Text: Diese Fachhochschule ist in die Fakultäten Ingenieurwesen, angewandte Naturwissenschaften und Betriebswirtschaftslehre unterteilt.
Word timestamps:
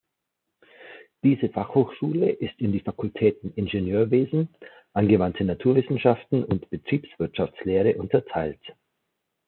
Diese 1.23 1.49
Fachhochschule 1.49 2.31
ist 2.31 2.55
in 2.59 2.71
die 2.71 2.79
Fakultäten 2.79 3.53
Ingenieurwesen, 3.53 4.49
angewandte 4.93 5.43
Naturwissenschaften 5.43 6.43
und 6.43 6.67
Betriebswirtschaftslehre 6.71 7.93
unterteilt. 7.99 8.59